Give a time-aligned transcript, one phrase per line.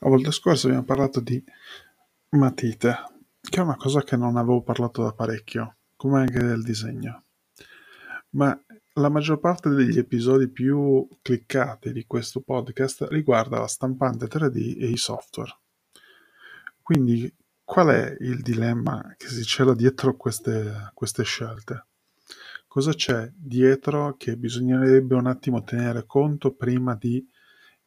[0.00, 1.42] La volta scorsa abbiamo parlato di
[2.30, 2.94] matite,
[3.40, 7.24] che è una cosa che non avevo parlato da parecchio, come anche del disegno.
[8.30, 8.56] Ma
[8.94, 14.86] la maggior parte degli episodi più cliccati di questo podcast riguarda la stampante 3D e
[14.86, 15.58] i software.
[16.80, 17.34] Quindi
[17.64, 21.86] qual è il dilemma che si cela dietro queste, queste scelte?
[22.68, 27.26] Cosa c'è dietro che bisognerebbe un attimo tenere conto prima di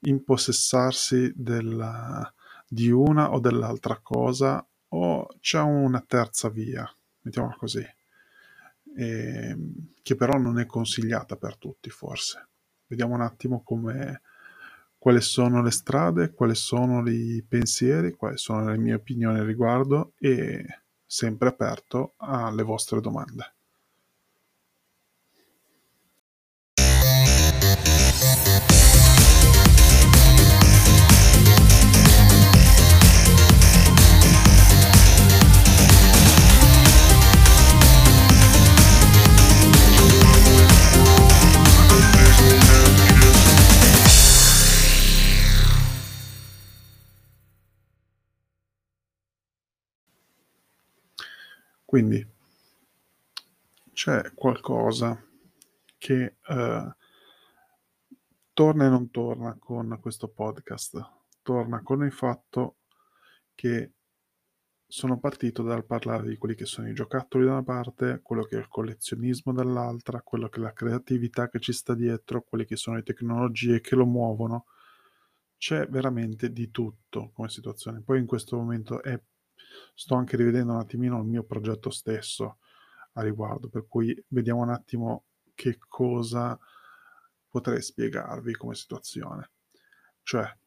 [0.01, 2.31] impossessarsi della,
[2.67, 6.89] di una o dell'altra cosa o c'è una terza via,
[7.21, 7.85] mettiamola così,
[8.95, 9.57] e,
[10.01, 12.47] che però non è consigliata per tutti forse.
[12.87, 14.21] Vediamo un attimo come,
[14.97, 20.13] quali sono le strade, quali sono i pensieri, quali sono le mie opinioni al riguardo
[20.19, 20.65] e
[21.05, 23.55] sempre aperto alle vostre domande.
[51.91, 52.25] Quindi
[53.91, 55.21] c'è qualcosa
[55.97, 56.95] che eh,
[58.53, 61.05] torna e non torna con questo podcast.
[61.41, 62.77] Torna con il fatto
[63.53, 63.91] che
[64.87, 68.55] sono partito dal parlare di quelli che sono i giocattoli da una parte, quello che
[68.55, 72.77] è il collezionismo dall'altra, quello che è la creatività che ci sta dietro, quelle che
[72.77, 74.63] sono le tecnologie che lo muovono.
[75.57, 77.99] C'è veramente di tutto come situazione.
[78.01, 79.21] Poi in questo momento è
[79.93, 82.57] sto anche rivedendo un attimino il mio progetto stesso
[83.13, 86.57] a riguardo, per cui vediamo un attimo che cosa
[87.49, 89.51] potrei spiegarvi come situazione.
[90.23, 90.57] Cioè,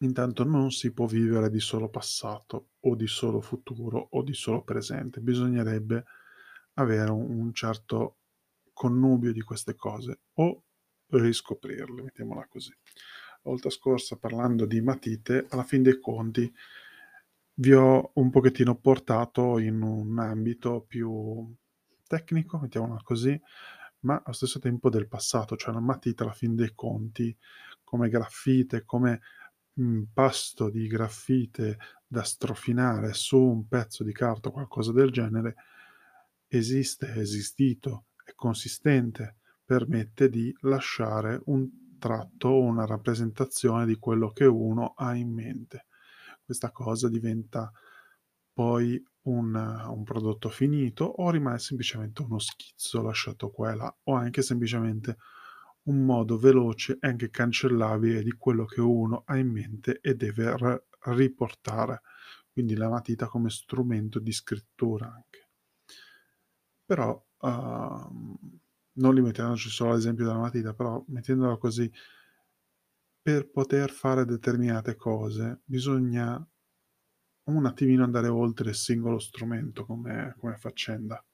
[0.00, 4.62] intanto non si può vivere di solo passato o di solo futuro o di solo
[4.62, 6.04] presente, bisognerebbe
[6.74, 8.16] avere un, certo
[8.72, 10.62] connubio di queste cose o
[11.08, 12.70] riscoprirle, mettiamola così.
[13.42, 16.52] La volta scorsa parlando di matite, alla fin dei conti
[17.58, 21.54] vi ho un pochettino portato in un ambito più
[22.06, 23.38] tecnico, mettiamola così,
[24.00, 27.34] ma allo stesso tempo del passato, cioè una matita alla fin dei conti,
[27.82, 29.20] come graffite, come
[29.74, 35.56] mh, pasto di graffite da strofinare su un pezzo di carta o qualcosa del genere,
[36.48, 41.68] esiste, è esistito, è consistente, permette di lasciare un
[41.98, 45.86] tratto o una rappresentazione di quello che uno ha in mente
[46.46, 47.70] questa cosa diventa
[48.52, 54.14] poi un, un, prodotto finito o rimane semplicemente uno schizzo lasciato qua e là o
[54.14, 55.16] anche semplicemente
[55.82, 60.56] un modo veloce e anche cancellabile di quello che uno ha in mente e deve
[60.56, 60.84] r-
[61.14, 62.00] riportare.
[62.52, 65.48] Quindi la matita come strumento di scrittura anche.
[66.86, 67.48] Però uh,
[68.92, 71.90] non limitandoci solo all'esempio della matita però mettendola così
[73.26, 76.48] per poter fare determinate cose bisogna
[77.46, 81.26] un attimino andare oltre il singolo strumento come, come faccenda.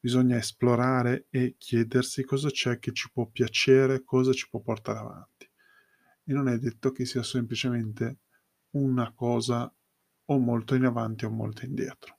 [0.00, 5.50] Bisogna esplorare e chiedersi cosa c'è che ci può piacere, cosa ci può portare avanti.
[6.24, 8.20] E non è detto che sia semplicemente
[8.70, 9.70] una cosa
[10.24, 12.17] o molto in avanti o molto indietro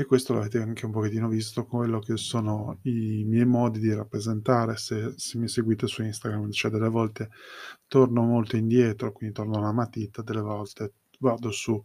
[0.00, 4.76] e questo l'avete anche un pochettino visto quello che sono i miei modi di rappresentare
[4.76, 7.30] se, se, mi seguite su Instagram cioè delle volte
[7.88, 11.82] torno molto indietro quindi torno alla matita delle volte vado sulla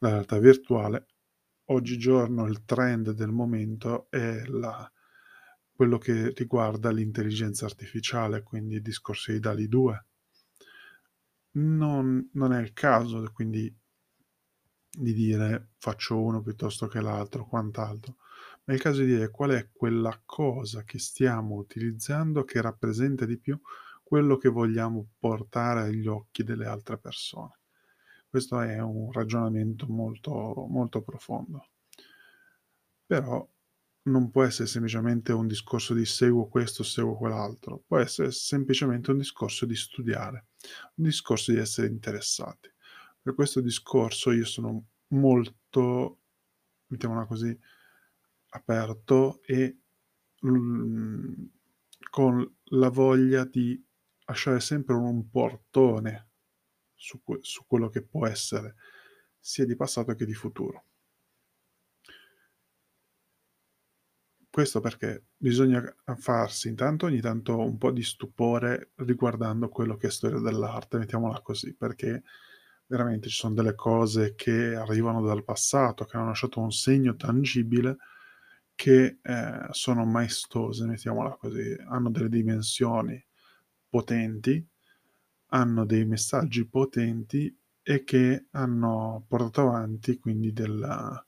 [0.00, 1.06] realtà virtuale.
[1.66, 4.90] Oggigiorno il trend del momento è la,
[5.72, 10.06] quello che riguarda l'intelligenza artificiale quindi il discorso di DALI 2
[11.52, 13.72] non, non è il caso quindi
[14.96, 18.16] di dire faccio uno piuttosto che l'altro, quant'altro,
[18.64, 23.24] ma è il caso di dire qual è quella cosa che stiamo utilizzando che rappresenta
[23.24, 23.60] di più
[24.02, 27.58] quello che vogliamo portare agli occhi delle altre persone.
[28.28, 31.68] Questo è un ragionamento molto, molto profondo.
[33.06, 33.48] Però
[34.06, 39.18] non può essere semplicemente un discorso di seguo questo, seguo quell'altro, può essere semplicemente un
[39.18, 40.46] discorso di studiare,
[40.96, 42.73] un discorso di essere interessati.
[43.24, 46.18] Per questo discorso io sono molto,
[46.88, 47.58] mettiamola così,
[48.50, 49.78] aperto e
[50.46, 51.44] mm,
[52.10, 53.82] con la voglia di
[54.26, 56.28] lasciare sempre un portone
[56.94, 58.74] su, su quello che può essere
[59.38, 60.84] sia di passato che di futuro.
[64.50, 65.82] questo perché bisogna
[66.16, 71.40] farsi intanto ogni tanto un po' di stupore riguardando quello che è storia dell'arte, mettiamola
[71.40, 72.22] così, perché
[72.96, 77.96] veramente ci sono delle cose che arrivano dal passato, che hanno lasciato un segno tangibile,
[78.74, 83.22] che eh, sono maestose, mettiamola così, hanno delle dimensioni
[83.88, 84.64] potenti,
[85.48, 91.24] hanno dei messaggi potenti e che hanno portato avanti quindi della,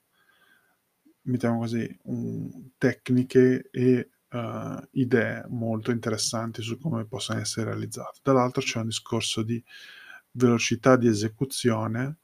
[1.23, 8.21] mettiamo così, un, tecniche e uh, idee molto interessanti su come possono essere realizzate.
[8.23, 9.63] Dall'altro c'è un discorso di
[10.37, 12.19] velocità di esecuzione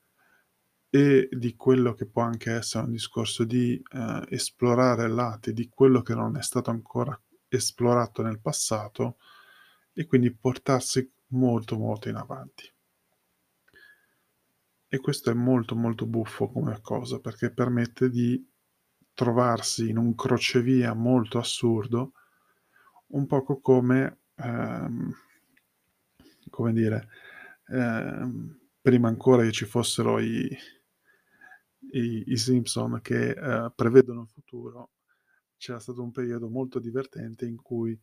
[0.89, 6.03] e di quello che può anche essere un discorso di uh, esplorare lati di quello
[6.03, 7.19] che non è stato ancora
[7.49, 9.17] esplorato nel passato
[9.95, 12.71] e quindi portarsi molto molto in avanti.
[14.87, 18.47] E questo è molto molto buffo come cosa perché permette di
[19.15, 22.13] trovarsi in un crocevia molto assurdo,
[23.09, 25.11] un poco come, ehm,
[26.51, 27.09] come dire,
[27.73, 30.57] ehm, prima ancora che ci fossero i,
[31.93, 34.91] i, i Simpson che eh, prevedono il futuro,
[35.57, 37.99] c'era stato un periodo molto divertente in cui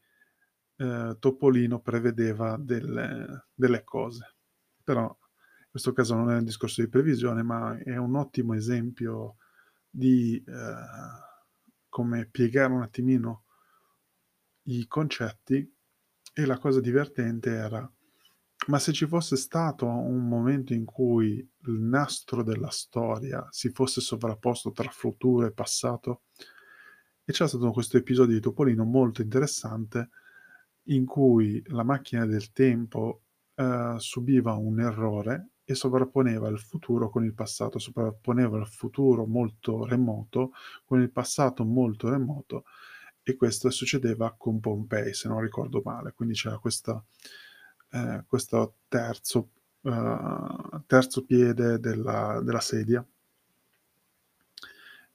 [0.78, 4.36] eh, Topolino prevedeva delle, delle cose.
[4.84, 9.36] Però in questo caso non è un discorso di previsione, ma è un ottimo esempio
[9.90, 10.74] di eh,
[11.90, 13.44] come piegare un attimino
[14.64, 15.76] i concetti
[16.34, 17.92] e la cosa divertente era
[18.68, 24.02] ma se ci fosse stato un momento in cui il nastro della storia si fosse
[24.02, 26.24] sovrapposto tra futuro e passato
[27.24, 30.10] e c'è stato questo episodio di Topolino molto interessante
[30.86, 33.22] in cui la macchina del tempo
[33.56, 39.86] eh, subiva un errore e sovrapponeva il futuro con il passato, sovrapponeva il futuro molto
[39.86, 40.52] remoto
[40.84, 42.64] con il passato molto remoto
[43.22, 46.14] e questo succedeva con Pompei, se non ricordo male.
[46.14, 47.04] Quindi c'era questa,
[47.92, 49.50] eh, questo terzo,
[49.82, 53.06] uh, terzo piede della, della sedia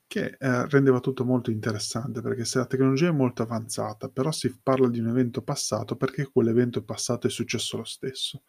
[0.06, 4.56] che eh, rendeva tutto molto interessante perché se la tecnologia è molto avanzata, però si
[4.62, 8.42] parla di un evento passato perché quell'evento passato è successo lo stesso.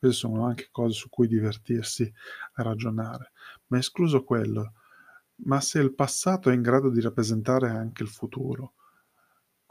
[0.00, 2.12] Queste sono anche cose su cui divertirsi
[2.54, 3.30] a ragionare.
[3.68, 4.72] Ma escluso quello,
[5.44, 8.74] ma se il passato è in grado di rappresentare anche il futuro,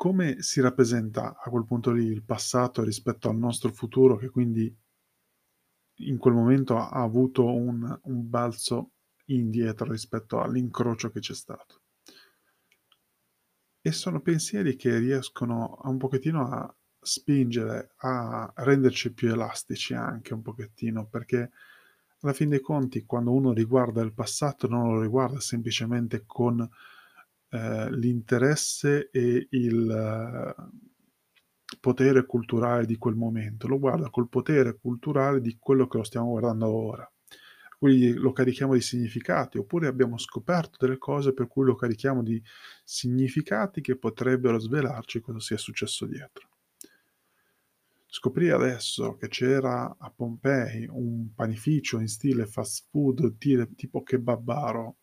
[0.01, 4.75] come si rappresenta a quel punto lì il passato rispetto al nostro futuro che quindi
[5.97, 8.93] in quel momento ha avuto un, un balzo
[9.25, 11.81] indietro rispetto all'incrocio che c'è stato.
[13.79, 20.41] E sono pensieri che riescono un pochettino a spingere, a renderci più elastici anche un
[20.41, 21.51] pochettino, perché
[22.21, 26.67] alla fin dei conti quando uno riguarda il passato non lo riguarda semplicemente con
[27.53, 30.55] eh, l'interesse e il eh,
[31.81, 36.29] potere culturale di quel momento, lo guarda col potere culturale di quello che lo stiamo
[36.29, 37.11] guardando ora.
[37.77, 42.41] Cui lo carichiamo di significati, oppure abbiamo scoperto delle cose per cui lo carichiamo di
[42.83, 46.49] significati che potrebbero svelarci cosa sia successo dietro.
[48.05, 54.97] Scoprire adesso che c'era a Pompei un panificio in stile fast food tipo kebabaro.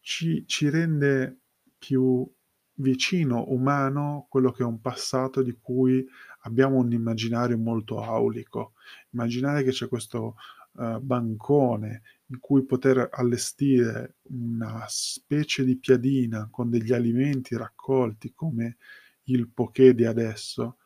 [0.00, 1.40] Ci, ci rende
[1.78, 2.28] più
[2.74, 6.06] vicino, umano, quello che è un passato di cui
[6.42, 8.74] abbiamo un immaginario molto aulico.
[9.10, 10.36] Immaginare che c'è questo
[10.72, 18.76] uh, bancone in cui poter allestire una specie di piadina con degli alimenti raccolti come
[19.24, 20.78] il poké di adesso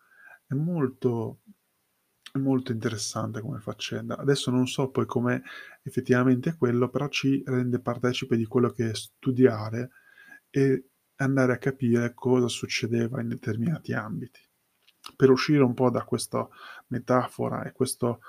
[0.46, 1.40] è molto
[2.38, 4.16] molto interessante come faccenda.
[4.16, 5.38] Adesso non so poi com'è
[5.82, 9.90] effettivamente quello, però ci rende partecipe di quello che è studiare
[10.54, 14.40] e andare a capire cosa succedeva in determinati ambiti.
[15.16, 16.46] Per uscire un po' da questa
[16.88, 18.20] metafora e questo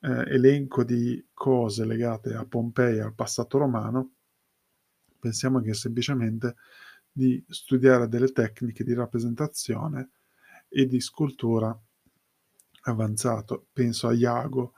[0.00, 4.14] eh, elenco di cose legate a Pompei e al passato romano,
[5.18, 6.56] pensiamo che semplicemente
[7.12, 10.10] di studiare delle tecniche di rappresentazione
[10.68, 11.78] e di scultura
[12.82, 13.66] avanzato.
[13.72, 14.74] Penso a Iago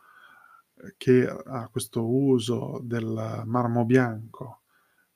[0.96, 4.62] che ha questo uso del marmo bianco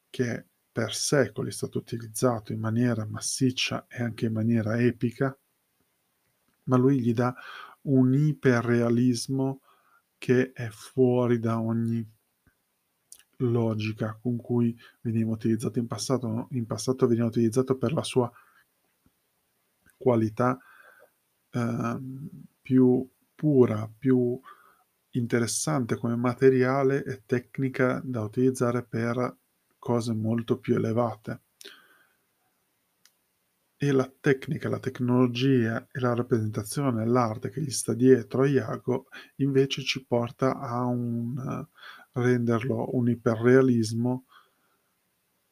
[0.09, 5.35] che per secoli è stato utilizzato in maniera massiccia e anche in maniera epica,
[6.65, 7.35] ma lui gli dà
[7.85, 9.63] un iperrealismo
[10.19, 12.07] che è fuori da ogni
[13.39, 16.49] logica con cui veniva utilizzato in passato.
[16.51, 18.31] In passato veniva utilizzato per la sua
[19.97, 20.59] qualità
[21.53, 21.99] eh,
[22.61, 24.39] più pura, più
[25.13, 29.39] interessante come materiale e tecnica da utilizzare per
[29.87, 31.43] cose molto più elevate.
[33.79, 39.09] e la tecnica, la tecnologia e la rappresentazione, l'arte che gli sta dietro a Iago
[39.37, 41.67] invece ci porta a un
[42.13, 44.25] renderlo un iperrealismo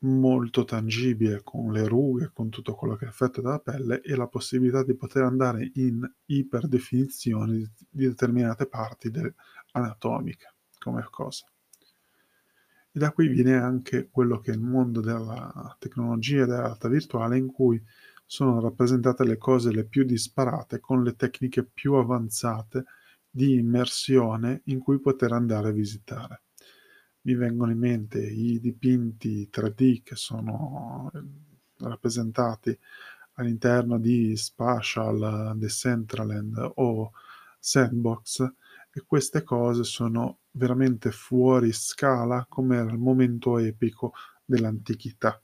[0.05, 4.29] molto tangibile con le rughe, con tutto quello che è effetto della pelle e la
[4.29, 9.11] possibilità di poter andare in iperdefinizione di determinate parti
[9.73, 11.47] anatomiche come cosa.
[12.97, 16.87] E da qui viene anche quello che è il mondo della tecnologia e della realtà
[16.87, 17.83] virtuale in cui
[18.25, 22.85] sono rappresentate le cose le più disparate con le tecniche più avanzate
[23.29, 26.43] di immersione in cui poter andare a visitare.
[27.23, 31.11] Mi vengono in mente i dipinti 3D che sono
[31.79, 32.79] rappresentati
[33.33, 37.11] all'interno di Spatial, Decentraland o
[37.59, 38.41] Sandbox
[38.93, 44.13] e queste cose sono veramente fuori scala come era il momento epico
[44.45, 45.41] dell'antichità.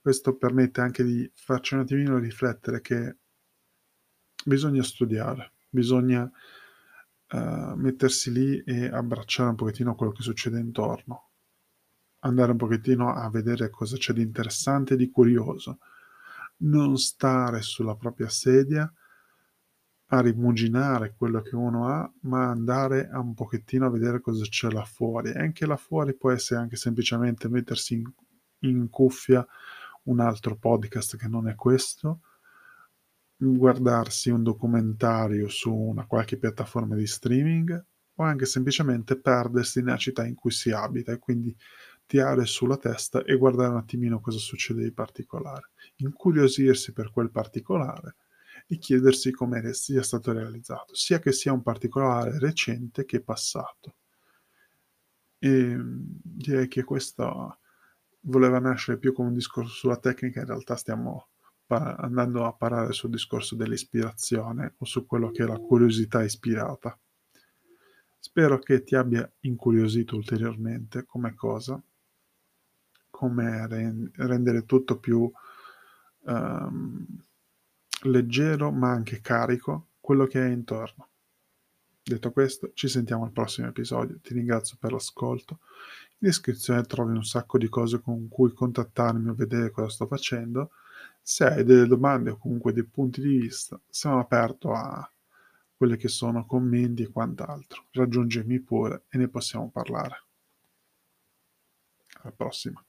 [0.00, 3.16] Questo permette anche di farci un attimino riflettere che
[4.44, 11.30] bisogna studiare, bisogna uh, mettersi lì e abbracciare un pochettino quello che succede intorno,
[12.20, 15.78] andare un pochettino a vedere cosa c'è di interessante e di curioso,
[16.58, 18.90] non stare sulla propria sedia
[20.12, 24.68] a rimuginare quello che uno ha, ma andare a un pochettino a vedere cosa c'è
[24.70, 25.30] là fuori.
[25.30, 28.10] E anche là fuori può essere anche semplicemente mettersi in,
[28.60, 29.46] in cuffia
[30.04, 32.22] un altro podcast che non è questo,
[33.36, 37.84] guardarsi un documentario su una qualche piattaforma di streaming
[38.16, 41.56] o anche semplicemente perdersi nella città in cui si abita e quindi
[42.04, 48.16] tirare sulla testa e guardare un attimino cosa succede di particolare, incuriosirsi per quel particolare
[48.72, 53.96] e chiedersi come sia stato realizzato, sia che sia un particolare recente che passato.
[55.40, 57.58] E direi che questo
[58.20, 61.30] voleva nascere più come un discorso sulla tecnica, in realtà stiamo
[61.66, 66.96] andando a parare sul discorso dell'ispirazione o su quello che è la curiosità ispirata.
[68.20, 71.82] Spero che ti abbia incuriosito ulteriormente come cosa,
[73.10, 75.28] come rendere tutto più
[76.18, 77.24] um,
[78.02, 81.08] leggero ma anche carico quello che è intorno.
[82.02, 84.18] Detto questo, ci sentiamo al prossimo episodio.
[84.20, 85.60] Ti ringrazio per l'ascolto.
[86.18, 90.70] In descrizione trovi un sacco di cose con cui contattarmi o vedere cosa sto facendo
[91.22, 95.08] se hai delle domande o comunque dei punti di vista, sono aperto a
[95.76, 97.86] quelli che sono commenti e quant'altro.
[97.92, 100.24] Raggiungimi pure e ne possiamo parlare.
[102.22, 102.84] Alla prossima.